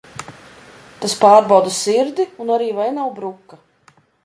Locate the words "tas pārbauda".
1.03-1.75